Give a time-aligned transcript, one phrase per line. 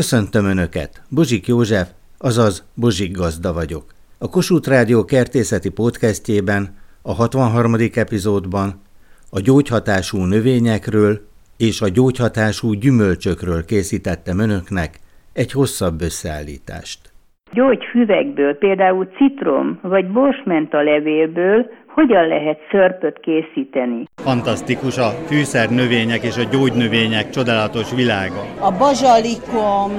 [0.00, 1.88] Köszöntöm Önöket, Bozsik József,
[2.18, 3.84] azaz Bozsik Gazda vagyok.
[4.18, 6.62] A Kossuth Rádió kertészeti podcastjében,
[7.02, 7.74] a 63.
[7.94, 8.68] epizódban
[9.30, 11.14] a gyógyhatású növényekről
[11.58, 14.90] és a gyógyhatású gyümölcsökről készítettem Önöknek
[15.32, 17.00] egy hosszabb összeállítást.
[17.52, 24.04] Gyógyfüvekből, például citrom vagy borsmenta levélből hogyan lehet szörpöt készíteni?
[24.16, 28.42] Fantasztikus a fűszer növények és a gyógynövények csodálatos világa.
[28.60, 29.90] A bazsalikom,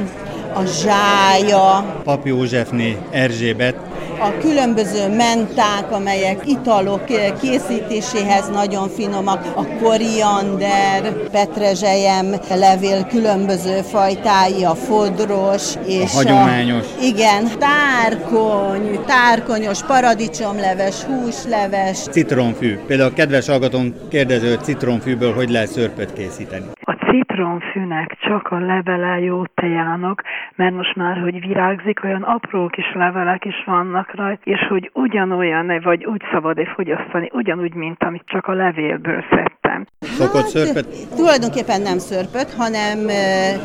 [0.56, 2.02] a zsája.
[2.04, 3.76] Pap Józsefné Erzsébet
[4.20, 7.06] a különböző menták, amelyek italok
[7.42, 16.84] készítéséhez nagyon finomak, a koriander, petrezselyem levél különböző fajtái, a fodros és a hagyományos.
[16.84, 21.98] A, igen, tárkony, tárkonyos, paradicsomleves, húsleves.
[21.98, 22.78] Citromfű.
[22.88, 26.66] Például a kedves hallgatón kérdező, hogy citromfűből hogy lehet szörpöt készíteni?
[26.82, 30.24] A citromfűnek csak a levele jó tejának,
[30.56, 35.82] mert most már, hogy virágzik, olyan apró kis levelek is vannak rajta, és hogy ugyanolyan,
[35.84, 39.86] vagy úgy szabad-e fogyasztani, ugyanúgy, mint amit csak a levélből szedtem.
[40.00, 40.88] Szokott hát, szörpöt?
[41.16, 42.98] Tulajdonképpen nem szörpöt, hanem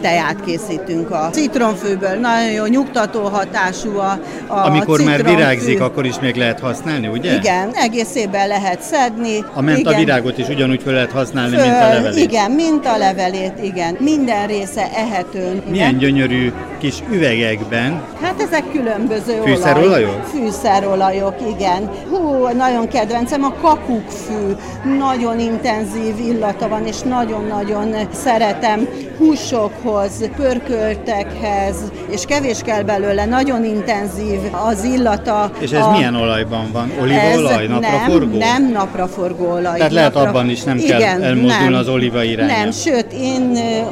[0.01, 2.15] teját készítünk a citromfűből.
[2.21, 4.13] Nagyon jó nyugtató hatású a,
[4.47, 5.25] a Amikor citromfű.
[5.25, 7.35] már virágzik, akkor is még lehet használni, ugye?
[7.35, 9.39] Igen, egész évben lehet szedni.
[9.55, 10.05] A menta igen.
[10.05, 12.25] virágot is ugyanúgy fel lehet használni, Föl, mint a levelét.
[12.25, 13.97] Igen, mint a levelét, igen.
[13.99, 15.63] Minden része ehető.
[15.71, 15.99] Milyen igen.
[15.99, 18.03] gyönyörű kis üvegekben.
[18.23, 20.09] Hát ezek különböző Fűszerolajok?
[20.09, 20.25] Olaj.
[20.33, 21.91] Fűszerolajok, igen.
[22.11, 24.55] Hú, nagyon kedvencem a kakukkfű.
[24.99, 28.89] Nagyon intenzív illata van, és nagyon-nagyon szeretem
[29.19, 31.77] húsokhoz, pörköltekhez,
[32.11, 34.39] és kevés kell belőle, nagyon intenzív
[34.69, 35.51] az illata.
[35.59, 35.91] És ez a...
[35.91, 36.93] milyen olajban van?
[37.01, 38.39] Olívaolaj, napraforgó?
[38.39, 39.77] Nem, nem napraforgó olaj.
[39.77, 40.29] Tehát lehet Napra...
[40.29, 42.61] abban is nem Igen, kell elmozdulni nem, az olíva irányába.
[42.61, 43.30] Nem, sőt, én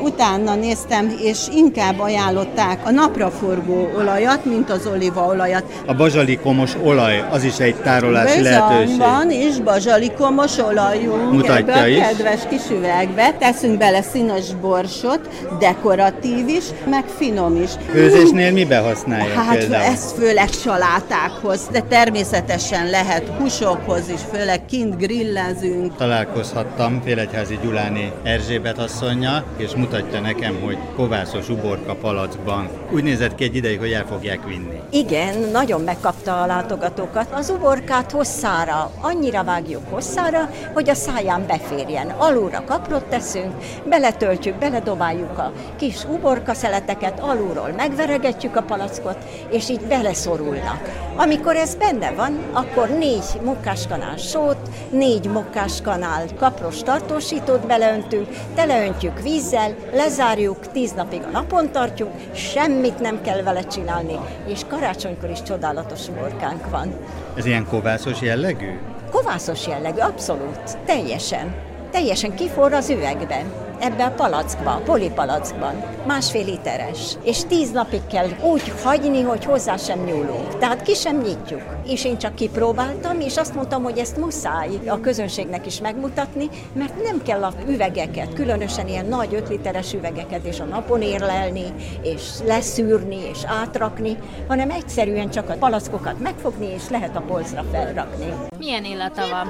[0.03, 5.65] utána néztem, és inkább ajánlották a napraforgó olajat, mint az olívaolajat.
[5.87, 8.97] A bazsalikomos olaj, az is egy tárolási Bizony lehetőség.
[8.99, 13.33] van, és bazsalikomos olajunk Mutatja ebbe a kedves kis üvegbe.
[13.39, 15.21] Teszünk bele színes borsot,
[15.59, 17.71] dekoratív is, meg finom is.
[17.91, 19.85] Főzésnél mibe használják Hát például?
[19.85, 25.97] ez főleg salátákhoz, de természetesen lehet húsokhoz is, főleg kint grillezünk.
[25.97, 32.69] Találkozhattam Félegyházi Gyuláné Erzsébet asszonya, és mutatja nekem, hogy kovászos uborka palackban.
[32.93, 34.81] Úgy nézett ki egy ideig, hogy el fogják vinni.
[34.91, 37.33] Igen, nagyon megkapta a látogatókat.
[37.33, 42.11] Az uborkát hosszára, annyira vágjuk hosszára, hogy a száján beférjen.
[42.11, 43.53] Alulra kaprot teszünk,
[43.89, 49.19] beletöltjük, beledobáljuk a kis uborka szeleteket, alulról megveregetjük a palackot,
[49.51, 51.07] és így beleszorulnak.
[51.17, 54.57] Amikor ez benne van, akkor négy munkáskanál sót,
[54.91, 63.21] négy munkáskanál kapros tartósítót beleöntünk, teleöntjük vízzel, lezárjuk, tíz napig a napon tartjuk, semmit nem
[63.21, 66.95] kell vele csinálni, és karácsonykor is csodálatos uborkánk van.
[67.37, 68.79] Ez ilyen kovászos jellegű?
[69.11, 71.55] Kovászos jellegű, abszolút, teljesen.
[71.91, 77.17] Teljesen kiforr az üvegben, ebbe a palackba, a polipalackban, másfél literes.
[77.23, 80.59] És tíz napig kell úgy hagyni, hogy hozzá sem nyúlunk.
[80.59, 81.63] Tehát ki sem nyitjuk.
[81.87, 87.03] És én csak kipróbáltam, és azt mondtam, hogy ezt muszáj a közönségnek is megmutatni, mert
[87.03, 91.65] nem kell a üvegeket, különösen ilyen nagy öt literes üvegeket és a napon érlelni,
[92.03, 94.17] és leszűrni, és átrakni,
[94.49, 98.33] hanem egyszerűen csak a palackokat megfogni, és lehet a polcra felrakni.
[98.59, 99.47] Milyen illata van?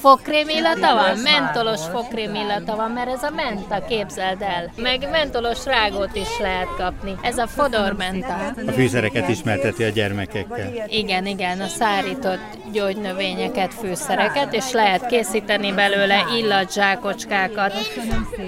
[0.00, 1.18] Fogkrém illata van?
[1.18, 4.72] Mentolos fogkrém illata van, mert ez a menta, képzeld el.
[4.76, 7.14] Meg mentolos rágót is lehet kapni.
[7.22, 8.52] Ez a fodor menta.
[8.66, 10.72] A fűszereket ismerteti a gyermekekkel.
[10.86, 12.38] Igen, igen, a szárított
[12.72, 17.72] gyógynövényeket, fűszereket, és lehet készíteni belőle illatzsákocskákat.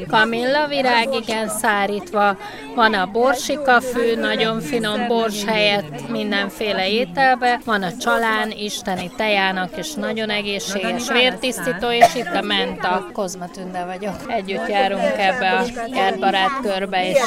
[0.09, 2.37] Kamilla virág, igen, szárítva.
[2.75, 7.61] Van a borsika fű, nagyon finom bors helyett mindenféle ételbe.
[7.65, 11.09] Van a csalán, isteni tejának, és nagyon egészséges
[11.41, 13.09] vértisztító, és itt a menta.
[13.13, 14.15] Kozma Tünde vagyok.
[14.27, 17.19] Együtt járunk ebbe a kertbarát körbe, és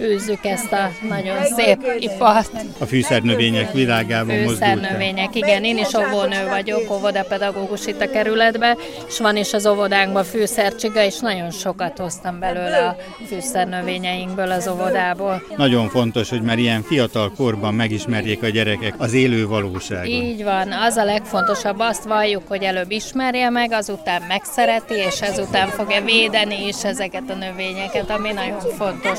[0.00, 2.50] űzzük ezt a nagyon szép ipart.
[2.78, 4.46] A fűszernövények világában.
[4.46, 8.76] Fűszernövények, igen, én is óvónő vagyok, óvodapedagógus itt a kerületben,
[9.08, 15.42] és van is az óvodánkban fűszercsiga, és nagyon sokat hoztam belőle a fűszernövényeinkből az óvodából.
[15.56, 20.06] Nagyon fontos, hogy már ilyen fiatal korban megismerjék a gyerekek az élő valóságot.
[20.06, 25.20] Így van, az a legfontosabb, azt valljuk, hogy előbb ismer ismerje meg, azután megszereti, és
[25.20, 29.18] ezután fogja védeni is ezeket a növényeket, ami nagyon fontos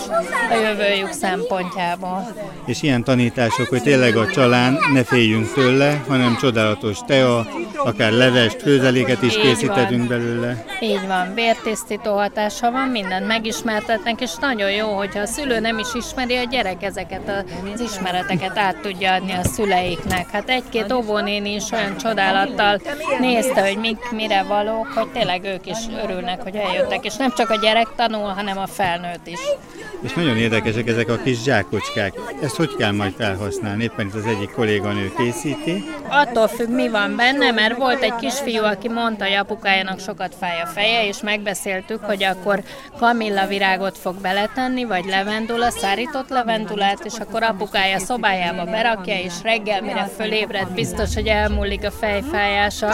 [0.52, 2.28] a jövőjük szempontjából.
[2.66, 7.48] És ilyen tanítások, hogy tényleg a csalán ne féljünk tőle, hanem csodálatos tea,
[7.84, 10.08] akár levest, főzeléket is Így készítetünk van.
[10.08, 10.66] belőle.
[10.80, 15.88] Így van, vértisztító hatása van, mindent megismertetnek, és nagyon jó, hogyha a szülő nem is
[15.94, 20.30] ismeri, a gyerek ezeket az ismereteket át tudja adni a szüleiknek.
[20.32, 22.82] Hát egy-két óvónéni is olyan csodálattal
[23.20, 27.50] nézte, hogy mik, mire valók, hogy tényleg ők is örülnek, hogy eljöttek, és nem csak
[27.50, 29.40] a gyerek tanul, hanem a felnőtt is.
[30.02, 32.14] És nagyon érdekesek ezek a kis zsákocskák.
[32.42, 33.84] Ezt hogy kell majd felhasználni?
[33.84, 35.84] Éppen itt az egyik kolléganő készíti.
[36.10, 40.62] Attól függ, mi van benne, mert volt egy kisfiú, aki mondta, hogy apukájának sokat fáj
[40.62, 42.64] a feje, és megbeszéltük, hogy akkor
[42.98, 49.82] kamilla virágot fog beletenni, vagy levendula, szárított levendulát, és akkor apukája szobájába berakja, és reggel,
[49.82, 52.94] mire fölébred, biztos, hogy elmúlik a fejfájása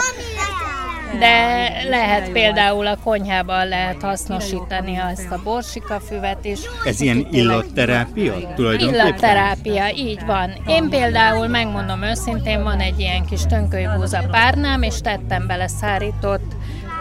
[1.18, 6.60] de lehet például a konyhában lehet hasznosítani ezt a borsika füvet is.
[6.84, 9.06] Ez ilyen illatterápia tulajdonképpen?
[9.06, 10.52] Illatterápia, így van.
[10.66, 16.52] Én például megmondom őszintén, van egy ilyen kis tönkölybúza párnám, és tettem bele szárított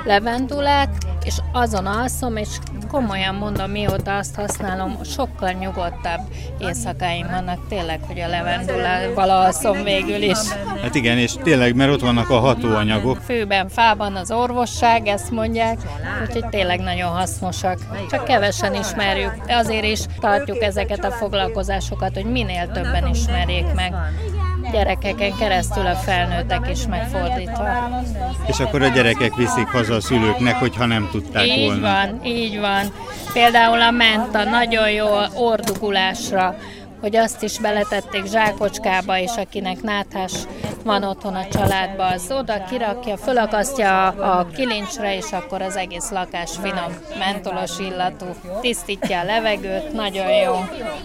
[0.06, 2.48] levendulát, és azon alszom, és
[2.92, 6.22] komolyan mondom, mióta azt használom, sokkal nyugodtabb
[6.58, 10.38] éjszakáim vannak tényleg, hogy a levendulával alszom végül is.
[10.82, 13.18] Hát igen, és tényleg, mert ott vannak a hatóanyagok.
[13.18, 15.78] Főben fában az orvosság, ezt mondják,
[16.22, 17.80] úgyhogy tényleg nagyon hasznosak.
[18.10, 23.94] Csak kevesen ismerjük, de azért is tartjuk ezeket a foglalkozásokat, hogy minél többen ismerjék meg
[24.72, 28.02] gyerekeken keresztül a felnőttek is megfordítva.
[28.48, 31.76] És akkor a gyerekek viszik haza a szülőknek, hogyha nem tudták így volna.
[31.76, 32.94] Így van, így van.
[33.34, 36.56] Például a menta nagyon jó ordugulásra,
[37.02, 40.34] hogy azt is beletették zsákocskába, és akinek náthás
[40.88, 46.52] van otthon a családban, az oda kirakja, fölakasztja a, kilincsre, és akkor az egész lakás
[46.62, 48.26] finom, mentolos illatú,
[48.62, 50.54] tisztítja a levegőt, nagyon jó.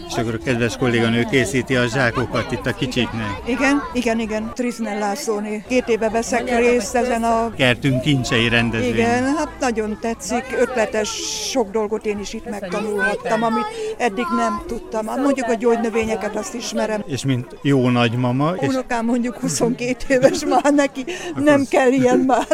[0.08, 3.42] És akkor a kedves kolléganő készíti a zsákokat itt a kicsiknek.
[3.46, 5.64] Igen, igen, igen, Triznel Szóni.
[5.68, 7.50] Két éve veszek részt ezen a...
[7.56, 8.92] Kertünk kincsei rendezvény.
[8.92, 11.08] Igen, hát nagyon tetszik, ötletes,
[11.50, 13.66] sok dolgot én is itt megtanulhattam, amit
[13.98, 15.06] eddig nem tudtam.
[15.06, 17.02] Hát mondjuk a gyógynövényeket azt ismerem.
[17.06, 18.54] És mint jó nagymama.
[18.60, 19.36] Unokám mondjuk
[19.76, 21.04] 22 éves már neki,
[21.36, 22.46] nem kell ilyen már.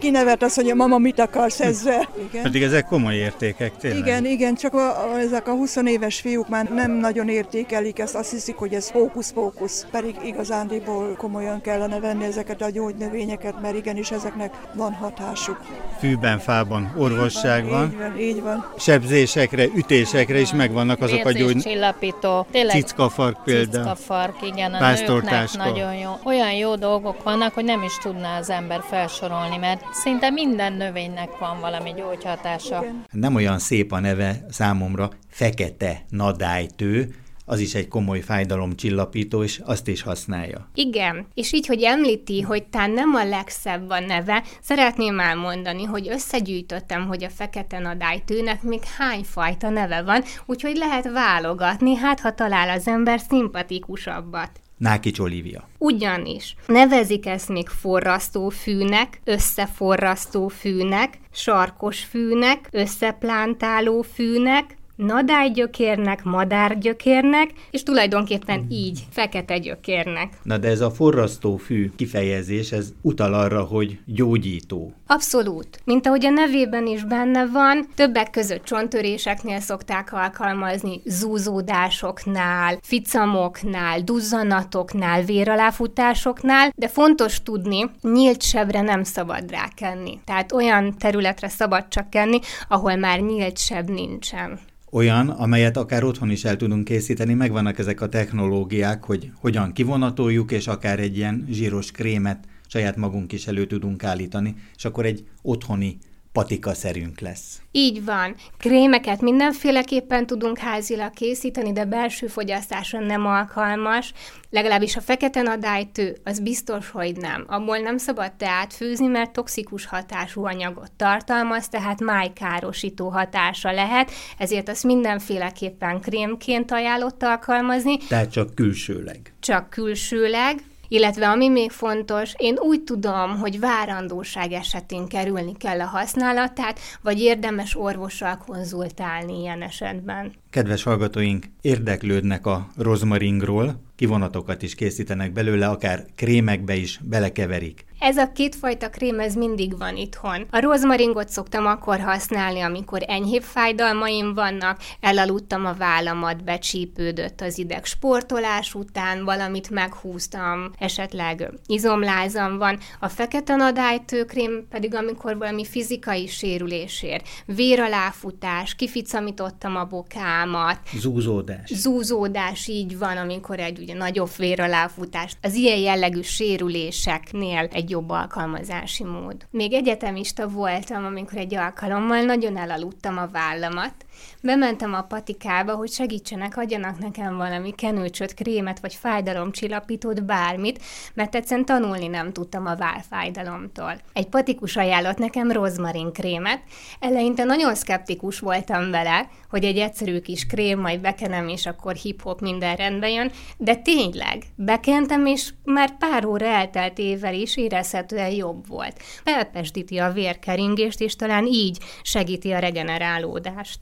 [0.00, 2.08] Kinevet azt, hogy a mama mit akarsz ezzel.
[2.28, 2.42] Igen.
[2.42, 3.98] Pedig ezek komoly értékek tényleg.
[3.98, 8.14] Igen, igen, csak a, a, ezek a 20 éves fiúk már nem nagyon értékelik ezt,
[8.14, 9.86] azt hiszik, hogy ez hókusz-pókusz.
[9.90, 15.60] Pedig igazándiból komolyan kellene venni ezeket a gyógynövényeket, mert igenis ezeknek van hatásuk.
[15.98, 17.90] Fűben, fában orvosság van.
[17.90, 18.72] Így van, így van.
[18.78, 21.56] Sebzésekre, ütésekre is megvannak azok a gyógy...
[21.56, 22.46] csillapító.
[22.68, 23.84] Cickafark például.
[23.84, 28.50] Cickafark, igen, a nőknek nagyon jó olyan jó dolgok vannak, hogy nem is tudná az
[28.50, 32.84] ember felsorolni, mert szinte minden növénynek van valami gyógyhatása.
[33.10, 37.14] Nem olyan szép a neve számomra, fekete nadálytő,
[37.46, 40.68] az is egy komoly fájdalomcsillapító, és azt is használja.
[40.74, 46.08] Igen, és így, hogy említi, hogy tán nem a legszebb a neve, szeretném elmondani, hogy
[46.08, 52.34] összegyűjtöttem, hogy a fekete nadálytőnek még hány fajta neve van, úgyhogy lehet válogatni, hát ha
[52.34, 54.50] talál az ember szimpatikusabbat.
[54.84, 55.68] Nákics Olivia.
[55.78, 67.82] Ugyanis nevezik ezt még forrasztó fűnek, összeforrasztó fűnek, sarkos fűnek, összeplántáló fűnek, nadálygyökérnek, madárgyökérnek, és
[67.82, 70.32] tulajdonképpen így fekete gyökérnek.
[70.42, 74.92] Na de ez a forrasztó fű kifejezés, ez utal arra, hogy gyógyító.
[75.06, 75.80] Abszolút.
[75.84, 85.22] Mint ahogy a nevében is benne van, többek között csontöréseknél szokták alkalmazni, zúzódásoknál, ficamoknál, duzzanatoknál,
[85.22, 90.20] véraláfutásoknál, de fontos tudni, nyílt sebre nem szabad rákenni.
[90.24, 94.58] Tehát olyan területre szabad csak kenni, ahol már nyílt seb nincsen
[94.94, 100.52] olyan, amelyet akár otthon is el tudunk készíteni, megvannak ezek a technológiák, hogy hogyan kivonatoljuk,
[100.52, 105.24] és akár egy ilyen zsíros krémet saját magunk is elő tudunk állítani, és akkor egy
[105.42, 105.98] otthoni
[106.34, 107.60] patikaszerünk lesz.
[107.72, 108.34] Így van.
[108.58, 114.12] Krémeket mindenféleképpen tudunk házilag készíteni, de belső fogyasztásra nem alkalmas.
[114.50, 117.44] Legalábbis a fekete nadálytő, az biztos, hogy nem.
[117.48, 124.68] Abból nem szabad teát főzni, mert toxikus hatású anyagot tartalmaz, tehát májkárosító hatása lehet, ezért
[124.68, 127.96] azt mindenféleképpen krémként ajánlott alkalmazni.
[127.96, 129.34] Tehát csak külsőleg.
[129.40, 130.62] Csak külsőleg,
[130.94, 137.20] illetve ami még fontos, én úgy tudom, hogy várandóság esetén kerülni kell a használatát, vagy
[137.20, 140.32] érdemes orvossal konzultálni ilyen esetben.
[140.50, 147.84] Kedves hallgatóink, érdeklődnek a rozmaringról, kivonatokat is készítenek belőle, akár krémekbe is belekeverik.
[148.06, 150.46] Ez a kétfajta krém, ez mindig van itthon.
[150.50, 157.84] A rozmaringot szoktam akkor használni, amikor enyhébb fájdalmaim vannak, elaludtam a vállamat, becsípődött az ideg
[157.84, 162.78] sportolás után, valamit meghúztam, esetleg izomlázam van.
[163.00, 170.78] A fekete nadálytőkrém pedig, amikor valami fizikai sérülésért, véraláfutás, kificamítottam a bokámat.
[170.94, 171.70] Zúzódás.
[171.74, 175.36] Zúzódás, így van, amikor egy ugye nagyobb véraláfutás.
[175.42, 179.46] Az ilyen jellegű sérüléseknél egy jobb alkalmazási mód.
[179.50, 183.94] Még egyetemista voltam, amikor egy alkalommal nagyon elaludtam a vállamat,
[184.42, 190.82] Bementem a patikába, hogy segítsenek, adjanak nekem valami kenőcsöt, krémet vagy fájdalomcsillapítót, bármit,
[191.14, 194.00] mert egyszerűen tanulni nem tudtam a válfájdalomtól.
[194.12, 196.62] Egy patikus ajánlott nekem rozmarin krémet.
[197.00, 202.40] Eleinte nagyon szkeptikus voltam vele, hogy egy egyszerű kis krém, majd bekenem, és akkor hip-hop
[202.40, 209.02] minden rendbe jön, de tényleg, bekentem, és már pár óra elteltével is érezhetően jobb volt.
[209.24, 213.80] Felpesdíti a vérkeringést, és talán így segíti a regenerálódást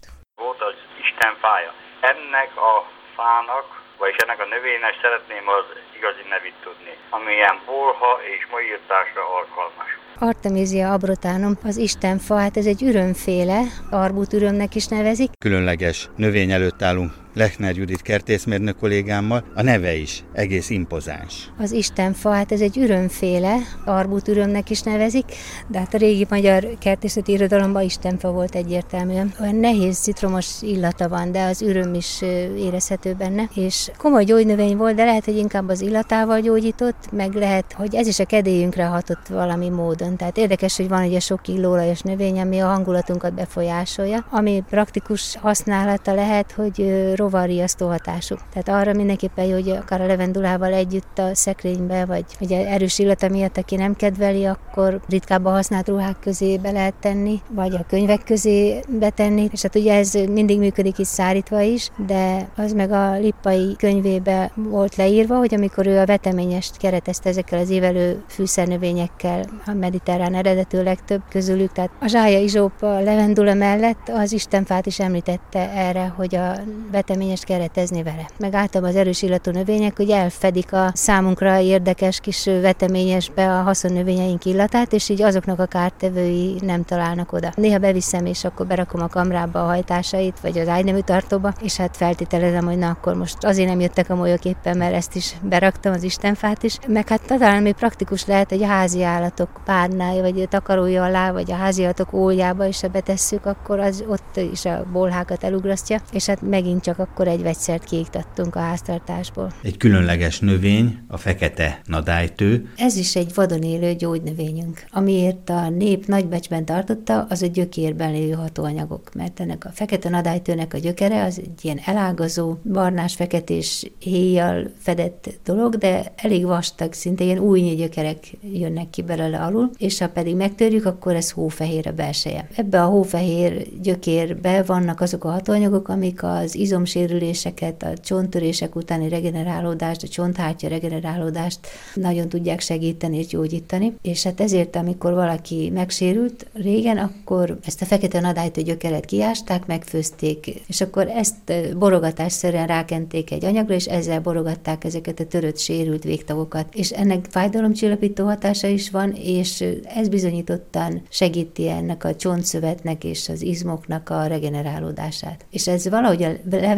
[1.23, 1.73] Isten fája.
[2.01, 2.75] Ennek a
[3.17, 3.67] fának,
[3.99, 5.65] vagyis ennek a növénynek szeretném az
[5.99, 9.91] igazi nevét tudni, amilyen bolha és maírtásra alkalmas.
[10.19, 13.61] Artemisia abrotánum, az istenfa, hát ez egy ürömféle,
[13.91, 15.31] arbut ürömnek is nevezik.
[15.39, 21.51] Különleges növény előtt állunk Lechner Judit kertészmérnök kollégámmal, a neve is egész impozáns.
[21.59, 25.25] Az istenfa, hát ez egy ürömféle, arbut ürömnek is nevezik,
[25.69, 29.33] de hát a régi magyar kertészeti irodalomban istenfa volt egyértelműen.
[29.41, 32.23] Olyan nehéz citromos illata van, de az üröm is
[32.57, 37.73] érezhető benne, és komoly gyógynövény volt, de lehet, hogy inkább az illatával gyógyított, meg lehet,
[37.73, 40.17] hogy ez is a kedélyünkre hatott valami módon.
[40.17, 46.15] Tehát érdekes, hogy van ugye sok illóolajos növény, ami a hangulatunkat befolyásolja, ami praktikus használata
[46.15, 48.37] lehet, hogy rovarriasztó hatású.
[48.53, 53.29] Tehát arra mindenképpen jó, hogy akár a levendulával együtt a szekrénybe, vagy ugye erős illata
[53.29, 58.25] miatt, aki nem kedveli, akkor ritkábban használt ruhák közé be lehet tenni, vagy a könyvek
[58.25, 63.19] közé betenni, és hát ugye ez mindig működik is szárítva is, de az meg a
[63.19, 69.73] Lippai könyvébe volt leírva, hogy amikor ő a veteményest keretezte ezekkel az évelő fűszernövényekkel, a
[69.73, 75.71] mediterrán eredetű legtöbb közülük, tehát a zsája izsóp a levendula mellett az istenfát is említette
[75.71, 76.55] erre, hogy a
[76.91, 78.29] veteményes veteményest keretezni vele.
[78.39, 84.45] Meg általában az erős illatú növények, hogy elfedik a számunkra érdekes kis veteményesbe a haszonnövényeink
[84.45, 87.53] illatát, és így azoknak a kártevői nem találnak oda.
[87.57, 91.97] Néha beviszem, és akkor berakom a kamrába a hajtásait, vagy az ágynemű tartóba, és hát
[91.97, 95.93] feltételezem, hogy na akkor most azért nem jöttek a molyok éppen, mert ezt is beraktam,
[95.93, 96.79] az istenfát is.
[96.87, 101.51] Meg hát talán még praktikus lehet egy házi állatok párnája, vagy a takarója alá, vagy
[101.51, 106.27] a házi állatok óljába is, ha betesszük, akkor az ott is a bolhákat elugrasztja, és
[106.27, 109.53] hát megint csak akkor egy vegyszert kiiktattunk a háztartásból.
[109.63, 112.73] Egy különleges növény, a fekete nadálytő.
[112.77, 114.85] Ez is egy vadon élő gyógynövényünk.
[114.91, 120.75] Amiért a nép nagybecsben tartotta, az a gyökérben lévő hatóanyagok, mert ennek a fekete nadálytőnek
[120.75, 127.25] a gyökere az egy ilyen elágazó, barnás, feketés héjjal fedett dolog, de elég vastag, szinte
[127.25, 131.93] ilyen új gyökerek jönnek ki belőle alul, és ha pedig megtörjük, akkor ez hófehér a
[131.93, 132.49] belseje.
[132.55, 139.09] Ebbe a hófehér gyökérbe vannak azok a hatóanyagok, amik az izom sérüléseket, a csonttörések utáni
[139.09, 141.59] regenerálódást, a csonthártya regenerálódást
[141.95, 143.95] nagyon tudják segíteni és gyógyítani.
[144.03, 150.47] És hát ezért, amikor valaki megsérült régen, akkor ezt a fekete nadálytő gyökeret kiásták, megfőzték,
[150.67, 156.75] és akkor ezt borogatásszerűen rákenték egy anyagra, és ezzel borogatták ezeket a törött, sérült végtagokat.
[156.75, 163.43] És ennek fájdalomcsillapító hatása is van, és ez bizonyítottan segíti ennek a csontszövetnek és az
[163.43, 165.45] izmoknak a regenerálódását.
[165.51, 166.31] És ez valahogy a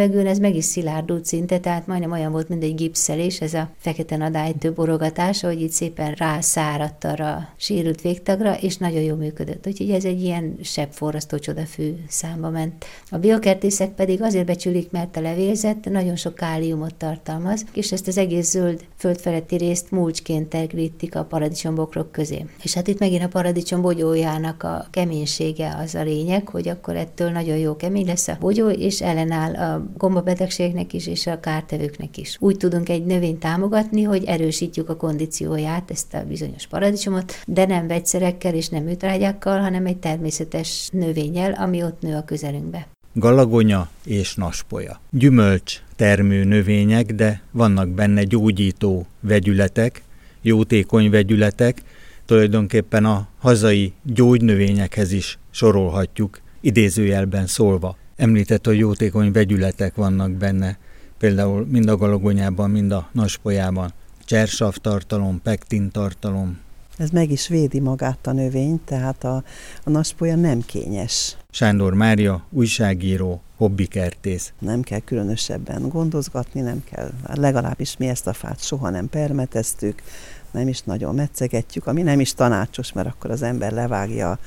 [0.04, 3.70] levegőn ez meg is szilárdult szinte, tehát majdnem olyan volt, mint egy gipszelés, ez a
[3.78, 9.66] fekete nadálytő borogatás, hogy itt szépen rászáradt arra a sérült végtagra, és nagyon jól működött.
[9.66, 12.84] Úgyhogy ez egy ilyen sebb forrasztó csodafű számba ment.
[13.10, 18.18] A biokertészek pedig azért becsülik, mert a levélzet nagyon sok káliumot tartalmaz, és ezt az
[18.18, 22.46] egész zöld földfeletti részt mulcsként tergrítik a paradicsombokrok közé.
[22.62, 27.30] És hát itt megint a paradicsom bogyójának a keménysége az a lényeg, hogy akkor ettől
[27.30, 32.36] nagyon jó kemény lesz a bogyó, és ellenáll a gombabetegségnek is, és a kártevőknek is.
[32.40, 37.86] Úgy tudunk egy növényt támogatni, hogy erősítjük a kondícióját, ezt a bizonyos paradicsomot, de nem
[37.86, 42.86] vegyszerekkel és nem műtrágyákkal, hanem egy természetes növényel, ami ott nő a közelünkbe.
[43.12, 45.00] Galagonya és naspolya.
[45.10, 50.02] Gyümölcs termő növények, de vannak benne gyógyító vegyületek,
[50.42, 51.82] jótékony vegyületek,
[52.24, 57.96] tulajdonképpen a hazai gyógynövényekhez is sorolhatjuk, idézőjelben szólva.
[58.16, 60.78] Említett, hogy jótékony vegyületek vannak benne,
[61.18, 63.92] például mind a galagonyában, mind a naspolyában.
[64.24, 66.58] Csersav tartalom, pektin tartalom,
[66.96, 69.42] Ez meg is védi magát a növény, tehát a,
[69.84, 71.36] a naspolya nem kényes.
[71.50, 74.52] Sándor Mária, újságíró, hobbikertész.
[74.58, 80.02] Nem kell különösebben gondozgatni, nem kell, legalábbis mi ezt a fát soha nem permeteztük,
[80.50, 84.38] nem is nagyon metszegetjük, ami nem is tanácsos, mert akkor az ember levágja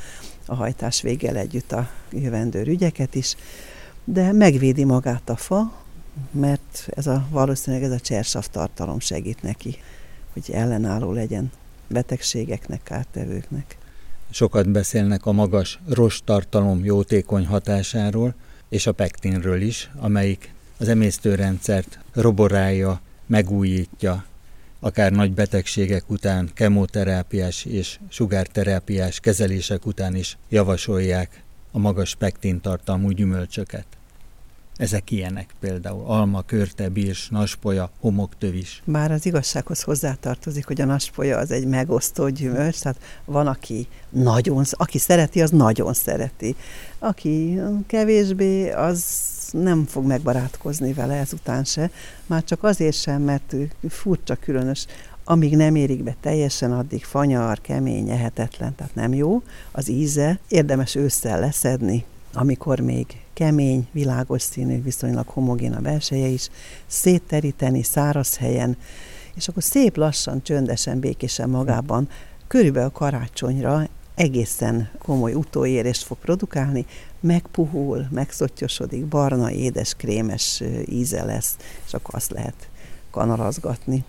[0.47, 3.35] a hajtás véggel együtt a jövendő ügyeket is,
[4.03, 5.73] de megvédi magát a fa,
[6.31, 9.77] mert ez a, valószínűleg ez a csersav tartalom segít neki,
[10.33, 11.51] hogy ellenálló legyen
[11.87, 13.77] betegségeknek, kártevőknek.
[14.29, 15.79] Sokat beszélnek a magas
[16.23, 18.35] tartalom jótékony hatásáról,
[18.69, 24.25] és a pektinről is, amelyik az emésztőrendszert roborálja, megújítja,
[24.79, 33.09] akár nagy betegségek után, kemoterápiás és sugárterápiás kezelések után is javasolják a magas pektin tartalmú
[33.09, 33.85] gyümölcsöket.
[34.77, 38.81] Ezek ilyenek például alma, körte, bírs, naspolya, homoktövis.
[38.85, 44.65] Bár az igazsághoz hozzátartozik, hogy a naspolya az egy megosztó gyümölcs, tehát van, aki nagyon,
[44.71, 46.55] aki szereti, az nagyon szereti.
[46.99, 49.05] Aki kevésbé, az
[49.51, 51.91] nem fog megbarátkozni vele ezután se,
[52.25, 53.55] már csak azért sem, mert
[53.89, 54.85] furcsa különös,
[55.23, 59.41] amíg nem érik be teljesen, addig fanyar, kemény, ehetetlen, tehát nem jó.
[59.71, 66.49] Az íze érdemes ősszel leszedni, amikor még kemény, világos színű, viszonylag homogén a belseje is,
[66.87, 68.77] szétteríteni száraz helyen,
[69.35, 72.09] és akkor szép lassan, csöndesen, békésen magában,
[72.47, 76.85] körülbelül karácsonyra egészen komoly utóérést fog produkálni,
[77.19, 81.55] megpuhul, megszotyosodik, barna, édes, krémes íze lesz,
[81.85, 82.69] és akkor azt lehet
[83.11, 84.03] kanarazgatni.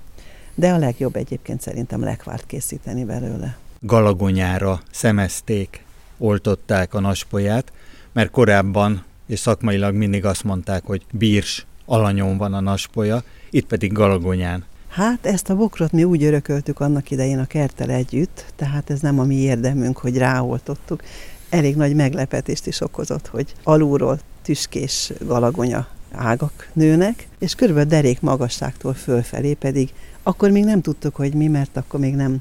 [0.54, 3.58] De a legjobb egyébként szerintem lekvárt készíteni belőle.
[3.80, 5.84] Galagonyára szemezték,
[6.18, 7.72] oltották a naspolyát,
[8.12, 13.92] mert korábban és szakmailag mindig azt mondták, hogy bírs alanyon van a naspolya, itt pedig
[13.92, 14.64] galagonyán.
[14.88, 19.18] Hát ezt a bokrot mi úgy örököltük annak idején a kertel együtt, tehát ez nem
[19.18, 21.02] a mi érdemünk, hogy ráoltottuk.
[21.50, 28.94] Elég nagy meglepetést is okozott, hogy alulról tüskés galagonya ágak nőnek, és körülbelül derék magasságtól
[28.94, 32.38] fölfelé pedig akkor még nem tudtuk, hogy mi, mert akkor még nem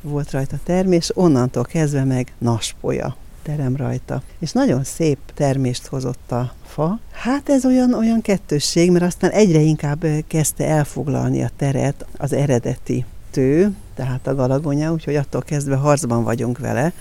[0.00, 4.22] volt rajta termés, onnantól kezdve meg naspolya terem rajta.
[4.38, 7.00] És nagyon szép termést hozott a fa.
[7.12, 13.04] Hát ez olyan, olyan kettősség, mert aztán egyre inkább kezdte elfoglalni a teret az eredeti
[13.30, 16.92] tő, tehát a galagonya, úgyhogy attól kezdve harcban vagyunk vele.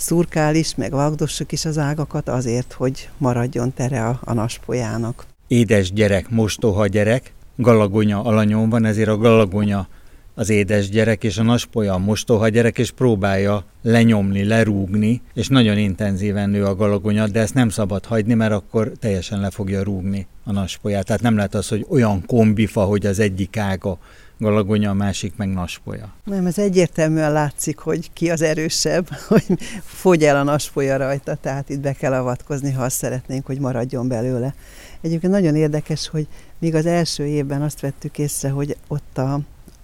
[0.00, 5.26] Szurkál is, meg vagdossuk is az ágakat azért, hogy maradjon tere a, a naspolyának.
[5.46, 9.88] Édes gyerek, mostoha gyerek, galagonya alanyon van, ezért a galagonya
[10.34, 15.78] az édes gyerek és a naspolya a mostoha gyerek, és próbálja lenyomni, lerúgni, és nagyon
[15.78, 20.26] intenzíven nő a galagonya, de ezt nem szabad hagyni, mert akkor teljesen le fogja rúgni
[20.44, 21.04] a naspolyát.
[21.04, 23.98] Tehát nem lehet az, hogy olyan kombifa, hogy az egyik ága
[24.40, 26.12] galagonya, a másik meg naspolya.
[26.24, 29.44] Nem, ez egyértelműen látszik, hogy ki az erősebb, hogy
[29.84, 34.08] fogy el a naspolya rajta, tehát itt be kell avatkozni, ha azt szeretnénk, hogy maradjon
[34.08, 34.54] belőle.
[35.00, 36.26] Egyébként nagyon érdekes, hogy
[36.58, 39.40] még az első évben azt vettük észre, hogy ott a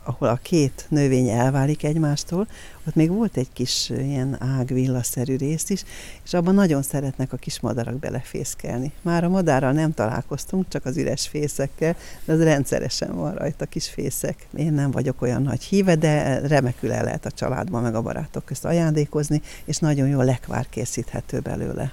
[0.07, 2.47] ahol a két növény elválik egymástól,
[2.87, 5.85] ott még volt egy kis ilyen ágvillaszerű rész is,
[6.25, 8.93] és abban nagyon szeretnek a kis madarak belefészkelni.
[9.03, 13.89] Már a madárral nem találkoztunk, csak az üres fészekkel, de az rendszeresen van rajta kis
[13.89, 14.47] fészek.
[14.57, 18.45] Én nem vagyok olyan nagy híve, de remekül el lehet a családban meg a barátok
[18.45, 21.93] közt ajándékozni, és nagyon jó lekvár készíthető belőle.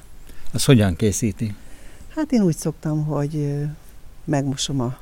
[0.51, 1.55] Az hogyan készíti?
[2.15, 3.65] Hát én úgy szoktam, hogy
[4.25, 4.97] megmosom a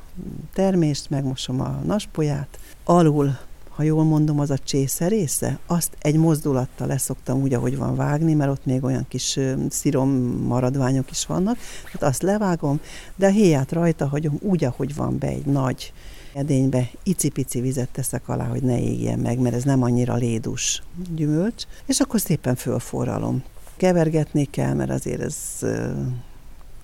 [0.53, 3.37] termést, megmosom a naspolyát, alul,
[3.69, 8.33] ha jól mondom, az a csésze része, azt egy mozdulattal leszoktam úgy, ahogy van vágni,
[8.33, 10.09] mert ott még olyan kis szirom
[10.47, 11.57] maradványok is vannak,
[11.91, 12.79] hát azt levágom,
[13.15, 15.93] de a héját rajta hagyom úgy, ahogy van be egy nagy
[16.33, 20.83] edénybe, icipici vizet teszek alá, hogy ne égjen meg, mert ez nem annyira lédus
[21.15, 23.43] gyümölcs, és akkor szépen fölforralom.
[23.77, 25.35] Kevergetni kell, mert azért ez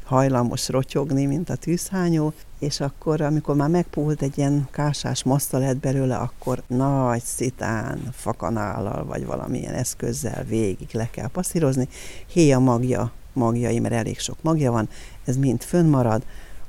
[0.08, 5.78] hajlamos rotyogni, mint a tűzhányó, és akkor, amikor már megpuhult egy ilyen kásás massza lett
[5.78, 11.88] belőle, akkor nagy szitán, fakanállal, vagy valamilyen eszközzel végig le kell passzírozni.
[12.28, 14.90] Héja magja, magjai, mert elég sok magja van,
[15.26, 16.24] ez mind fönnmarad,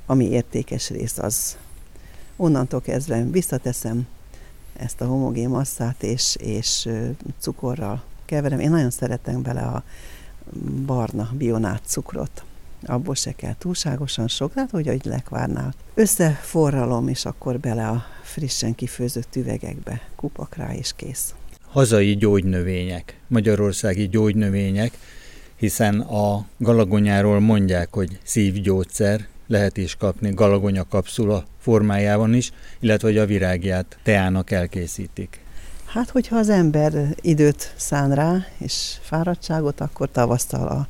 [0.05, 1.57] ami értékes rész az.
[2.35, 4.07] Onnantól kezdve visszateszem
[4.73, 6.89] ezt a homogén masszát, és, és
[7.39, 8.59] cukorral keverem.
[8.59, 9.83] Én nagyon szeretem bele a
[10.85, 12.43] barna bionát cukrot
[12.85, 15.73] abból se kell túlságosan sok, tehát hogy egy lekvárnál.
[15.93, 21.33] Összeforralom, és akkor bele a frissen kifőzött üvegekbe, kupak rá, és kész.
[21.61, 24.97] Hazai gyógynövények, magyarországi gyógynövények,
[25.55, 33.17] hiszen a galagonyáról mondják, hogy szívgyógyszer, lehet is kapni galagonya kapszula formájában is, illetve hogy
[33.17, 35.39] a virágját teának elkészítik.
[35.85, 40.87] Hát, hogyha az ember időt szán rá, és fáradtságot, akkor tavasztal a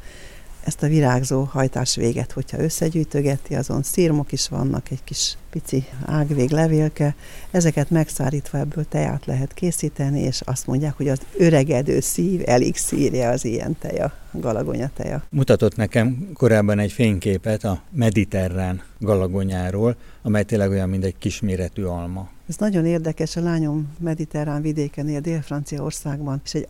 [0.69, 6.49] ezt a virágzó hajtás véget, hogyha összegyűjtögeti, azon szírmok is vannak, egy kis pici ágvég
[6.49, 7.15] levélke,
[7.51, 12.41] ezeket megszárítva ebből teát lehet készíteni, és azt mondják, hogy az öregedő szív
[12.73, 15.23] szírja az ilyen teja, galagonya teja.
[15.29, 22.29] Mutatott nekem korábban egy fényképet a mediterrán galagonyáról, amely tényleg olyan, mint egy kisméretű alma.
[22.49, 26.67] Ez nagyon érdekes, a lányom mediterrán vidéken él Dél-Franciaországban, és egy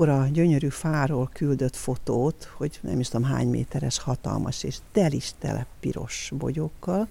[0.00, 5.32] akkora gyönyörű fáról küldött fotót, hogy nem is tudom hány méteres, hatalmas, és tel is
[5.38, 7.08] tele piros bogyókkal,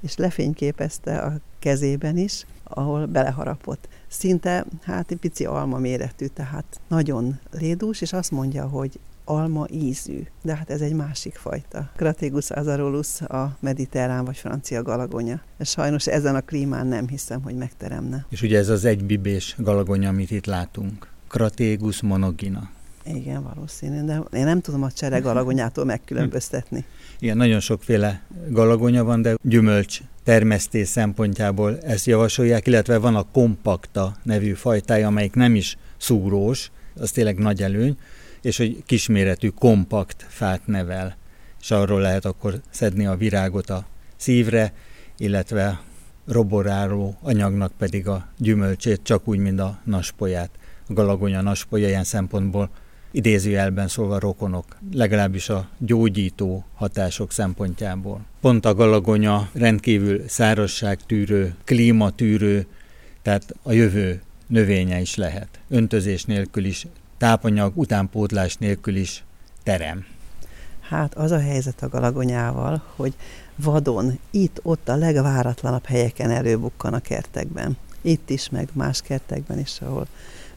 [0.00, 3.88] és lefényképezte a kezében is, ahol beleharapott.
[4.08, 10.26] Szinte hát egy pici alma méretű, tehát nagyon lédús, és azt mondja, hogy alma ízű,
[10.42, 11.90] de hát ez egy másik fajta.
[11.96, 15.40] Crategus azarolus a mediterrán vagy francia galagonya.
[15.60, 18.26] Sajnos ezen a klímán nem hiszem, hogy megteremne.
[18.28, 21.12] És ugye ez az egybibés galagonya, amit itt látunk.
[21.34, 22.70] Crategus monogina.
[23.04, 26.84] Igen, valószínű, de én nem tudom a csere galagonyától megkülönböztetni.
[27.18, 34.16] Igen, nagyon sokféle galagonya van, de gyümölcs termesztés szempontjából ezt javasolják, illetve van a kompakta
[34.22, 37.96] nevű fajtája, amelyik nem is szúrós, az tényleg nagy előny,
[38.42, 41.16] és hogy kisméretű kompakt fát nevel,
[41.60, 44.72] és arról lehet akkor szedni a virágot a szívre,
[45.18, 45.80] illetve
[46.26, 50.50] roboráró anyagnak pedig a gyümölcsét, csak úgy, mint a naspolyát
[50.88, 52.70] galagonya naspolya ilyen szempontból
[53.10, 58.20] idézőjelben szólva rokonok, legalábbis a gyógyító hatások szempontjából.
[58.40, 62.66] Pont a galagonya rendkívül szárazságtűrő, klímatűrő,
[63.22, 65.48] tehát a jövő növénye is lehet.
[65.68, 66.86] Öntözés nélkül is,
[67.18, 69.24] tápanyag utánpótlás nélkül is
[69.62, 70.04] terem.
[70.80, 73.14] Hát az a helyzet a galagonyával, hogy
[73.56, 77.76] vadon, itt-ott a legváratlanabb helyeken előbukkan a kertekben.
[78.00, 80.06] Itt is, meg más kertekben is, ahol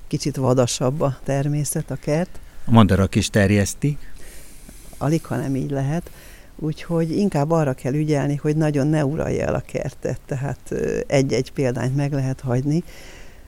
[0.07, 2.39] kicsit vadasabb a természet, a kert.
[2.65, 3.97] A madarak is terjeszti?
[4.97, 6.11] Alig, ha nem így lehet.
[6.59, 10.73] Úgyhogy inkább arra kell ügyelni, hogy nagyon ne uralja el a kertet, tehát
[11.07, 12.83] egy-egy példányt meg lehet hagyni.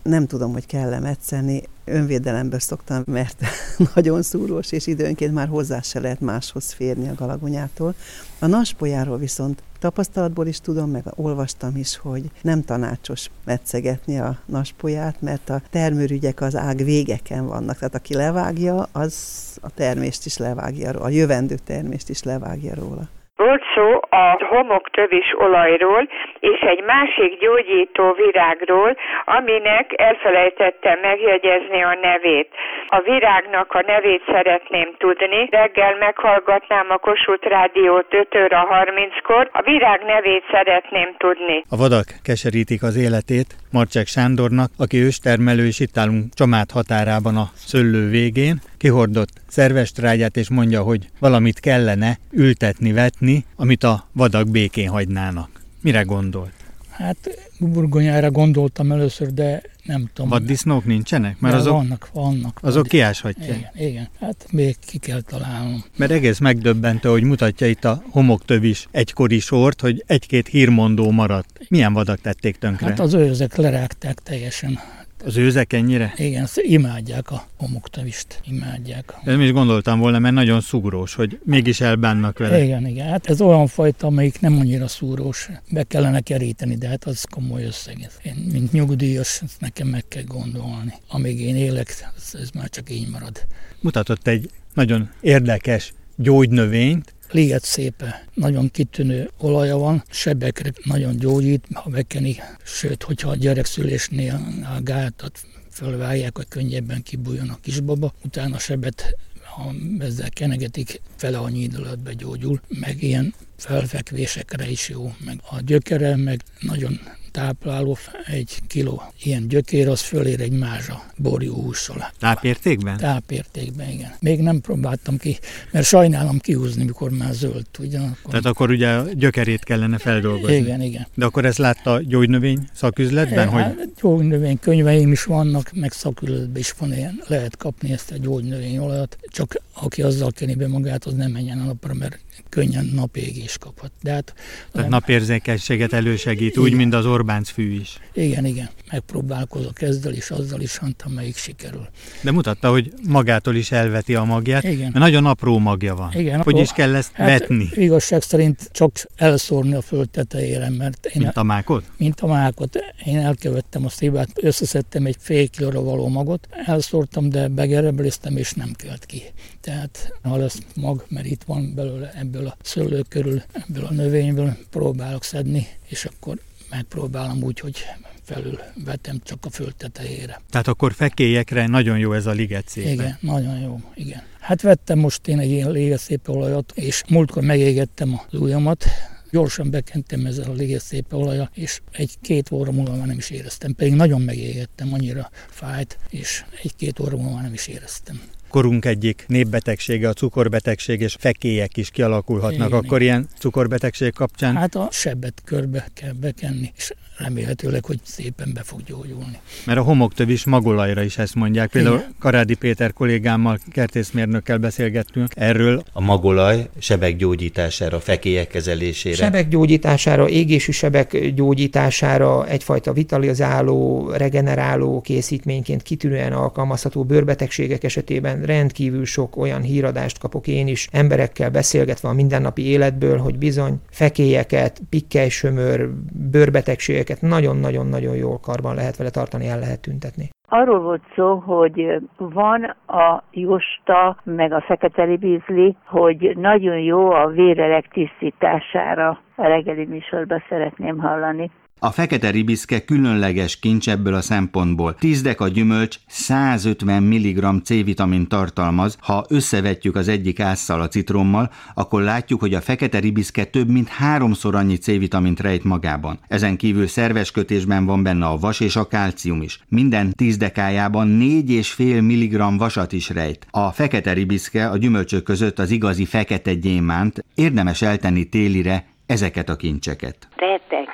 [0.04, 3.44] Nem tudom, hogy kell-e metszenni, önvédelemből szoktam, mert
[3.96, 7.96] nagyon szúrós, és időnként már hozzá se lehet máshoz férni a galagonyától.
[8.40, 15.22] A naspolyáról viszont tapasztalatból is tudom, meg olvastam is, hogy nem tanácsos metszegetni a naspolyát,
[15.22, 17.78] mert a termőrügyek az ág végeken vannak.
[17.78, 19.16] Tehát aki levágja, az
[19.62, 23.10] a termést is levágja a jövendő termést is levágja róla.
[23.46, 23.88] Volt szó
[24.24, 26.04] a homoktövis olajról
[26.40, 32.50] és egy másik gyógyító virágról, aminek elfelejtettem megjegyezni a nevét.
[32.88, 35.48] A virágnak a nevét szeretném tudni.
[35.52, 39.50] Reggel meghallgatnám a Kossuth Rádiót 5 óra 30-kor.
[39.52, 41.64] A virág nevét szeretném tudni.
[41.70, 47.52] A vadak keserítik az életét Marcsek Sándornak, aki őstermelő és itt állunk Csamát határában a
[47.66, 54.50] szöllő végén kihordott szerves trágyát, és mondja, hogy valamit kellene ültetni, vetni, amit a vadak
[54.50, 55.50] békén hagynának.
[55.82, 56.59] Mire gondolt?
[57.00, 60.30] Hát burgonyára gondoltam először, de nem tudom.
[60.30, 61.40] Vaddisznók nincsenek?
[61.40, 62.60] Mert azok, vannak, vannak.
[62.62, 63.58] Azok kiáshatják.
[63.58, 65.84] Igen, igen, hát még ki kell találnom.
[65.98, 71.60] Mert egész megdöbbentő, hogy mutatja itt a homoktövis egykori sort, hogy egy-két hírmondó maradt.
[71.70, 72.88] Milyen vadak tették tönkre?
[72.88, 74.80] Hát az őzek lerágták teljesen.
[75.26, 76.14] Az őzek ennyire?
[76.18, 79.14] Igen, imádják a homoktavist, imádják.
[79.24, 82.64] Nem is gondoltam volna, mert nagyon szúrós, hogy mégis elbánnak vele.
[82.64, 83.08] Igen, igen.
[83.08, 85.50] Hát ez olyan fajta, amelyik nem annyira szúrós.
[85.72, 88.10] Be kellene keríteni, de hát az komoly összeg.
[88.24, 90.94] Én, mint nyugdíjas, ezt nekem meg kell gondolni.
[91.08, 93.46] Amíg én élek, ez, ez már csak így marad.
[93.80, 101.90] Mutatott egy nagyon érdekes gyógynövényt, Liget szépe, nagyon kitűnő olaja van, sebekre nagyon gyógyít, ha
[101.90, 105.40] bekeni, sőt, hogyha a gyerekszülésnél a gátat
[105.72, 111.78] fölvágják, hogy könnyebben kibújjon a kisbaba, utána a sebet ha ezzel kenegetik, fele annyi idő
[111.78, 117.00] alatt begyógyul, meg ilyen felfekvésekre is jó, meg a gyökere, meg nagyon
[117.32, 122.12] tápláló, egy kiló ilyen gyökér, az fölér egy mázsa borjúhússal.
[122.20, 122.98] Tápértékben?
[122.98, 124.12] Tápértékben, igen.
[124.20, 125.40] Még nem próbáltam ki,
[125.72, 128.30] mert sajnálom kihúzni, mikor már zöld, ugyanakkor.
[128.30, 130.56] Tehát akkor ugye a gyökerét kellene feldolgozni.
[130.56, 131.08] Igen, igen.
[131.16, 133.48] De akkor ezt látta a gyógynövény szaküzletben?
[133.48, 133.62] E, hogy...
[133.62, 138.78] Hát, gyógynövény könyveim is vannak, meg szaküzletben is van ilyen, lehet kapni ezt a gyógynövény
[138.78, 143.58] olajat, csak aki azzal keni be magát, az nem menjen a napra, mert könnyen napégés
[143.58, 143.92] kaphat.
[144.02, 144.34] De hát,
[144.72, 146.64] Tehát napérzékenységet elősegít, igen.
[146.64, 147.98] úgy, mint az Orbánc fű is.
[148.14, 148.70] Igen, igen.
[148.92, 150.80] Megpróbálkozok ezzel is, azzal is,
[151.16, 151.88] melyik sikerül.
[152.22, 154.80] De mutatta, hogy magától is elveti a magját, igen.
[154.80, 156.14] mert nagyon apró magja van.
[156.14, 157.70] Igen, hogy is kell ezt hát vetni?
[157.74, 161.22] Igazság szerint csak elszórni a föld tetejére, mert én...
[161.22, 161.84] Mint a mákot?
[161.98, 162.80] Mint a mákot.
[163.06, 168.72] Én elkövettem a szívát, összeszedtem egy fél kilóra való magot, elszórtam, de begerebliztem, és nem
[168.74, 169.24] kelt ki.
[169.62, 174.58] Tehát ha lesz mag, mert itt van belőle ebből a szőlő körül, ebből a növényből
[174.70, 176.40] próbálok szedni, és akkor
[176.70, 177.86] megpróbálom úgy, hogy
[178.24, 180.42] felül vetem csak a föld tetejére.
[180.50, 182.92] Tehát akkor fekélyekre nagyon jó ez a liget szépen.
[182.92, 184.22] Igen, nagyon jó, igen.
[184.40, 188.86] Hát vettem most én egy ilyen léget olajat, és múltkor megégettem az ujjamat,
[189.32, 193.74] gyorsan bekentem ezzel a légeszépe olaja, és egy-két óra múlva már nem is éreztem.
[193.74, 200.10] Pedig nagyon megégettem, annyira fájt, és egy-két óra múlva nem is éreztem korunk egyik népbetegsége,
[200.10, 202.68] a cukorbetegség, és fekélyek is kialakulhatnak.
[202.68, 204.56] Igen, Akkor ilyen cukorbetegség kapcsán?
[204.56, 209.40] Hát a sebet körbe kell bekenni, és remélhetőleg, hogy szépen be fog gyógyulni.
[209.66, 211.70] Mert a homoktövis magolajra is ezt mondják.
[211.70, 212.16] Például Igen.
[212.20, 215.84] Karádi Péter kollégámmal, kertészmérnökkel beszélgettünk erről.
[215.94, 219.16] A magolaj sebek gyógyítására, fekélyek kezelésére.
[219.16, 229.38] Sebek gyógyítására, égésű sebek gyógyítására egyfajta vitalizáló, regeneráló készítményként kitűnően alkalmazható bőrbetegségek esetében rendkívül sok
[229.38, 235.90] olyan híradást kapok én is, emberekkel beszélgetve a mindennapi életből, hogy bizony fekélyeket, pikkelysömör,
[236.32, 240.30] bőrbetegségek ezeket nagyon-nagyon-nagyon jól karban lehet vele tartani, el lehet tüntetni.
[240.52, 247.28] Arról volt szó, hogy van a justa, meg a fekete ribizli, hogy nagyon jó a
[247.28, 249.20] vérelek tisztítására.
[249.36, 251.52] A reggeli műsorban szeretném hallani.
[251.82, 254.96] A fekete ribiszke különleges kincs ebből a szempontból.
[254.96, 262.02] 10 deka gyümölcs 150 mg C-vitamin tartalmaz, ha összevetjük az egyik ásszal a citrommal, akkor
[262.02, 266.20] látjuk, hogy a fekete ribiszke több mint háromszor annyi C-vitamint rejt magában.
[266.28, 269.60] Ezen kívül szerves kötésben van benne a vas és a kálcium is.
[269.68, 273.48] Minden 10 dekájában 4,5 mg vasat is rejt.
[273.52, 279.56] A fekete ribiszke a gyümölcsök között az igazi fekete gyémánt, érdemes eltenni télire ezeket a
[279.56, 280.28] kincseket.
[280.36, 280.89] Retek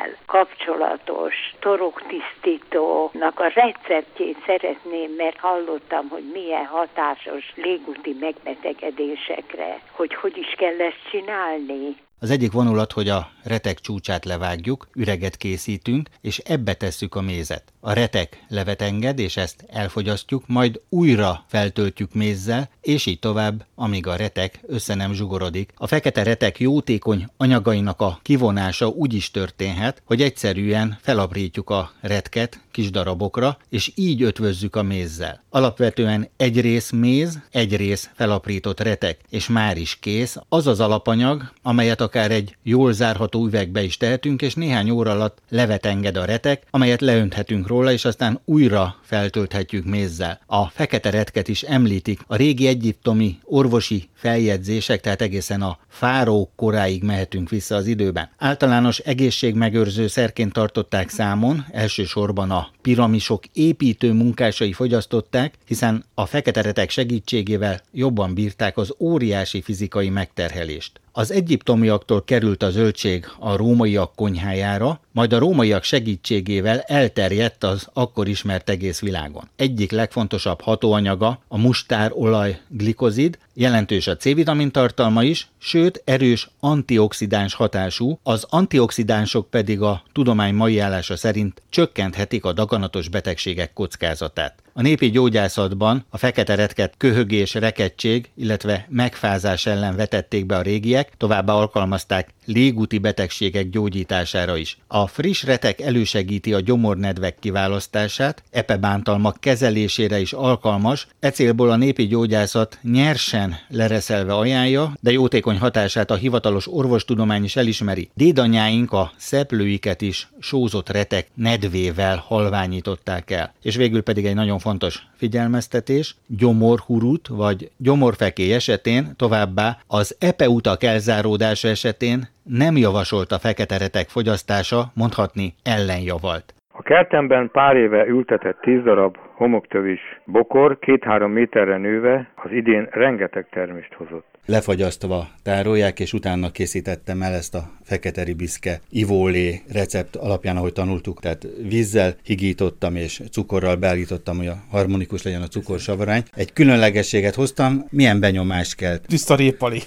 [0.00, 10.36] mézzel kapcsolatos toroktisztítónak a receptjét szeretném, mert hallottam, hogy milyen hatásos légúti megbetegedésekre, hogy hogy
[10.36, 11.96] is kell ezt csinálni.
[12.20, 17.62] Az egyik vonulat, hogy a retek csúcsát levágjuk, üreget készítünk, és ebbe tesszük a mézet.
[17.82, 24.06] A retek levet enged, és ezt elfogyasztjuk, majd újra feltöltjük mézzel, és így tovább, amíg
[24.06, 25.72] a retek össze nem zsugorodik.
[25.76, 32.60] A fekete retek jótékony anyagainak a kivonása úgy is történhet, hogy egyszerűen felaprítjuk a retket
[32.70, 35.42] kis darabokra, és így ötvözzük a mézzel.
[35.50, 40.36] Alapvetően egy rész méz, egy rész felaprított retek, és már is kész.
[40.48, 45.38] Az az alapanyag, amelyet akár egy jól zárható üvegbe is tehetünk, és néhány óra alatt
[45.48, 50.40] levet enged a retek, amelyet leönthetünk róla, és aztán újra feltölthetjük mézzel.
[50.46, 52.20] A fekete retket is említik.
[52.26, 58.30] A régi egyiptomi orvosi feljegyzések, tehát egészen a fárók koráig mehetünk vissza az időben.
[58.38, 66.90] Általános egészségmegőrző szerként tartották számon, elsősorban a piramisok építő munkásai fogyasztották, hiszen a fekete retek
[66.90, 71.00] segítségével jobban bírták az óriási fizikai megterhelést.
[71.12, 78.28] Az egyiptomiaktól került a zöldség a rómaiak konyhájára, majd a rómaiak segítségével elterjedt az akkor
[78.28, 79.48] ismert egész világon.
[79.56, 88.18] Egyik legfontosabb hatóanyaga a mustárolaj glikozid, jelentős a C-vitamin tartalma is, sőt erős antioxidáns hatású,
[88.22, 94.62] az antioxidánsok pedig a tudomány mai állása szerint csökkenthetik a daganatos betegségek kockázatát.
[94.80, 101.12] A népi gyógyászatban a fekete retket köhögés, rekettség, illetve megfázás ellen vetették be a régiek,
[101.16, 104.78] továbbá alkalmazták légúti betegségek gyógyítására is.
[104.86, 112.06] A friss retek elősegíti a gyomornedvek kiválasztását, epebántalmak kezelésére is alkalmas, e célból a népi
[112.06, 118.10] gyógyászat nyersen lereszelve ajánlja, de jótékony hatását a hivatalos orvostudomány is elismeri.
[118.14, 123.54] Dédanyáink a szeplőiket is sózott retek nedvével halványították el.
[123.62, 124.68] És végül pedig egy nagyon fontos
[125.16, 134.08] figyelmeztetés, gyomorhurut vagy gyomorfekély esetén, továbbá az epeutak elzáródása esetén nem javasolt a fekete retek
[134.08, 136.54] fogyasztása, mondhatni ellenjavalt.
[136.80, 143.46] A kertemben pár éve ültetett tíz darab homoktövis bokor két-három méterre nőve az idén rengeteg
[143.50, 144.26] termést hozott.
[144.46, 151.20] Lefagyasztva tárolják, és utána készítettem el ezt a fekete ribiszke ivólé recept alapján, ahogy tanultuk.
[151.20, 156.22] Tehát vízzel higítottam, és cukorral beállítottam, hogy a harmonikus legyen a cukorsavarány.
[156.34, 159.06] Egy különlegességet hoztam, milyen benyomást kelt?
[159.06, 159.80] Tiszta répali.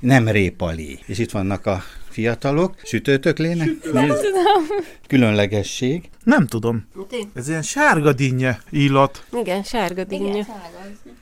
[0.00, 0.98] nem répali.
[1.06, 1.76] És itt vannak a
[2.18, 3.68] fiatalok, sütőtök lének?
[3.92, 4.16] Nem tudom.
[5.06, 6.10] Különlegesség.
[6.24, 6.86] Nem tudom.
[7.34, 9.26] Ez ilyen sárga dinnye illat.
[9.40, 10.46] Igen, sárga dinnye.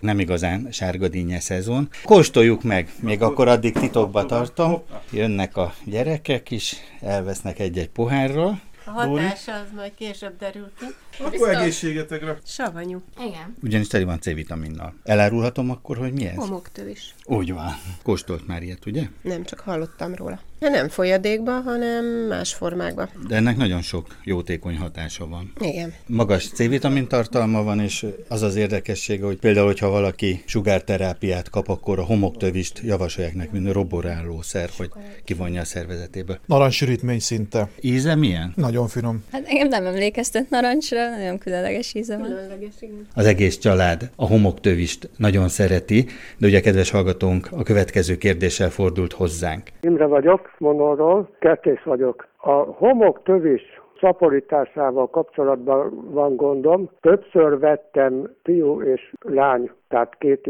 [0.00, 1.88] Nem igazán sárga dinnye szezon.
[2.04, 4.82] Kóstoljuk meg, még akkor addig titokba tartom.
[5.10, 8.60] Jönnek a gyerekek is, elvesznek egy-egy pohárral.
[8.88, 10.84] A hatása az majd később derül ki.
[11.24, 12.38] Akkor egészségetekre.
[12.44, 13.02] Savanyú.
[13.18, 13.56] Igen.
[13.62, 14.94] Ugyanis teli van C-vitaminnal.
[15.04, 16.34] Elárulhatom akkor, hogy mi ez?
[16.36, 17.14] Homoktövés.
[17.24, 17.72] Úgy van.
[18.02, 19.02] Kóstolt már ilyet, ugye?
[19.22, 20.40] Nem csak hallottam róla.
[20.58, 23.08] De nem folyadékba, hanem más formákba.
[23.28, 25.52] De ennek nagyon sok jótékony hatása van.
[25.60, 25.92] Igen.
[26.06, 31.98] Magas C-vitamin tartalma van, és az az érdekessége, hogy például, hogyha valaki sugárterápiát kap, akkor
[31.98, 34.90] a homoktövist javasolják neki, mint roborálószer, hogy
[35.24, 36.38] kivonja a szervezetéből.
[36.46, 37.68] Narancssürítmény szinte.
[37.80, 38.52] Íze milyen?
[38.56, 39.24] Nagyon finom.
[39.32, 42.26] Hát engem nem emlékeztet narancsra, nagyon különleges íze van.
[42.26, 43.06] Különleges, igen.
[43.14, 46.06] Az egész család a homoktövist nagyon szereti,
[46.38, 49.70] de ugye kedves hallgatónk a következő kérdéssel fordult hozzánk.
[49.80, 52.26] Imre vagyok, Monóról, kertész vagyok.
[52.36, 53.62] A homoktövés
[54.00, 56.90] szaporításával kapcsolatban van gondom.
[57.00, 60.46] Többször vettem fiú és lány, tehát két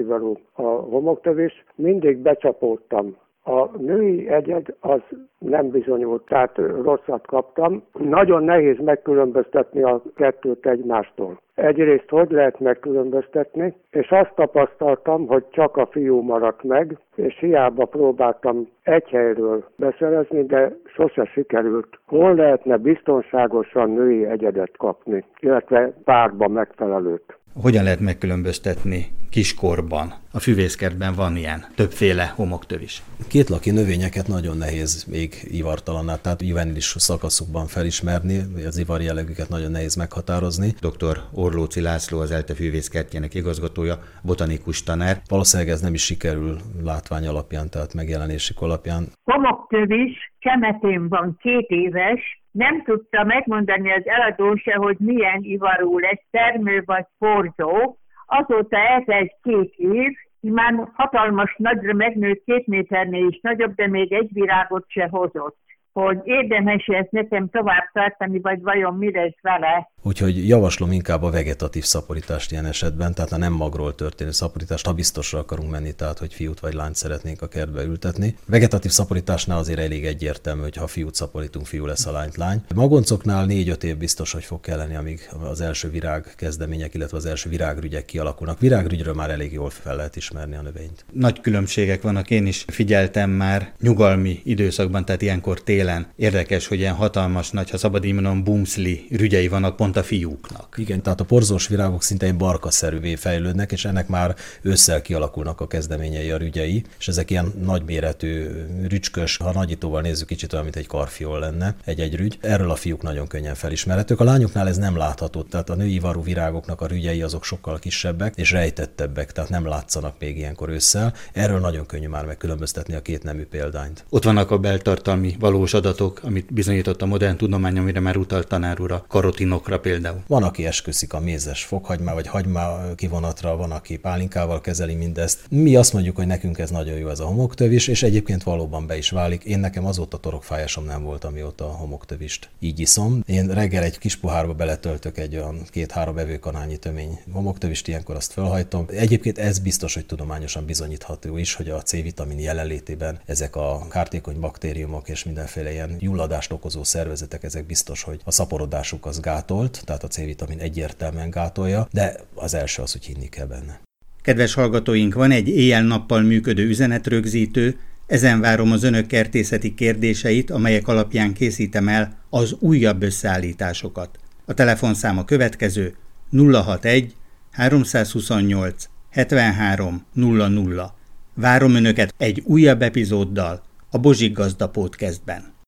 [0.52, 3.16] a homoktövés, mindig becsapódtam.
[3.48, 5.00] A női egyed az
[5.38, 7.82] nem bizonyult, tehát rosszat kaptam.
[7.92, 11.40] Nagyon nehéz megkülönböztetni a kettőt egymástól.
[11.54, 17.84] Egyrészt hogy lehet megkülönböztetni, és azt tapasztaltam, hogy csak a fiú maradt meg, és hiába
[17.84, 21.98] próbáltam egy helyről beszerezni, de sose sikerült.
[22.06, 27.38] Hol lehetne biztonságosan női egyedet kapni, illetve párba megfelelőt?
[27.62, 30.14] Hogyan lehet megkülönböztetni kiskorban?
[30.32, 33.02] A füvészkertben van ilyen, többféle homoktövis.
[33.28, 39.94] Kétlaki növényeket nagyon nehéz még ivartalanná, tehát juvenilis szakaszukban felismerni, az ivar jellegüket nagyon nehéz
[39.94, 40.74] meghatározni.
[40.80, 41.20] Dr.
[41.32, 45.22] Orlóci László, az ELTE füvészkertjének igazgatója, botanikus tanár.
[45.28, 49.08] Valószínűleg ez nem is sikerül látvány alapján, tehát megjelenésük alapján.
[49.24, 56.22] Homoktövés kemetén van két éves, nem tudta megmondani az eladó se, hogy milyen ivarú lesz,
[56.30, 57.96] termő vagy porzó.
[58.26, 64.28] Azóta eltelt két év, már hatalmas nagyra megnőtt két méternél is nagyobb, de még egy
[64.32, 65.58] virágot se hozott
[66.00, 69.90] hogy érdemes ezt nekem tovább tartani, vagy vajon mi lesz vele.
[70.02, 74.92] Úgyhogy javaslom inkább a vegetatív szaporítást ilyen esetben, tehát a nem magról történő szaporítást, ha
[74.92, 78.36] biztosra akarunk menni, tehát hogy fiút vagy lányt szeretnénk a kertbe ültetni.
[78.46, 82.60] Vegetatív szaporításnál azért elég egyértelmű, hogy ha fiút szaporítunk, fiú lesz a lányt lány.
[82.74, 87.50] Magoncoknál 4-5 év biztos, hogy fog kelleni, amíg az első virág kezdemények, illetve az első
[87.50, 88.60] virágrügyek kialakulnak.
[88.60, 91.04] Virágrügyről már elég jól fel lehet ismerni a növényt.
[91.12, 96.06] Nagy különbségek vannak, én is figyeltem már nyugalmi időszakban, tehát ilyenkor tél télen.
[96.16, 100.74] Érdekes, hogy ilyen hatalmas nagy, ha szabad így mondom, bumszli rügyei vannak pont a fiúknak.
[100.78, 105.66] Igen, tehát a porzós virágok szinte egy barkaszerűvé fejlődnek, és ennek már ősszel kialakulnak a
[105.66, 108.46] kezdeményei, a rügyei, és ezek ilyen nagyméretű,
[108.88, 112.38] rücskös, ha nagyítóval nézzük, kicsit olyan, mint egy karfiol lenne, egy-egy rügy.
[112.40, 114.20] Erről a fiúk nagyon könnyen felismerhetők.
[114.20, 118.36] A lányoknál ez nem látható, tehát a női varú virágoknak a rügyei azok sokkal kisebbek
[118.36, 121.14] és rejtettebbek, tehát nem látszanak még ilyenkor ősszel.
[121.32, 124.04] Erről nagyon könnyű már megkülönböztetni a két nemű példányt.
[124.08, 128.80] Ott vannak a beltartalmi valós adatok, amit bizonyított a modern tudomány, amire már utalt tanár
[128.80, 130.22] úr, a karotinokra például.
[130.26, 135.40] Van, aki esküszik a mézes fokhagymá vagy hagymá kivonatra, van, aki pálinkával kezeli mindezt.
[135.50, 138.96] Mi azt mondjuk, hogy nekünk ez nagyon jó ez a homoktövés, és egyébként valóban be
[138.96, 139.44] is válik.
[139.44, 143.22] Én nekem azóta torokfájásom nem volt, amióta a homoktövist így iszom.
[143.26, 148.86] Én reggel egy kis pohárba beletöltök egy olyan két-három evőkanálnyi tömény homoktövist, ilyenkor azt felhajtom.
[148.90, 155.08] Egyébként ez biztos, hogy tudományosan bizonyítható is, hogy a C-vitamin jelenlétében ezek a kártékony baktériumok
[155.08, 155.24] és
[155.56, 160.58] mindenféle ilyen gyulladást okozó szervezetek, ezek biztos, hogy a szaporodásuk az gátolt, tehát a C-vitamin
[160.58, 163.80] egyértelműen gátolja, de az első az, hogy hinni kell benne.
[164.22, 171.32] Kedves hallgatóink, van egy éjjel-nappal működő üzenetrögzítő, ezen várom az önök kertészeti kérdéseit, amelyek alapján
[171.32, 174.18] készítem el az újabb összeállításokat.
[174.44, 175.96] A telefonszám a következő
[176.30, 177.14] 061
[177.50, 180.94] 328 73 00.
[181.34, 183.62] Várom önöket egy újabb epizóddal
[183.96, 185.55] a Bozsik Gazda Podcastben.